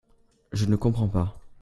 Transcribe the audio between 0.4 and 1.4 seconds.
Je ne comprends pas.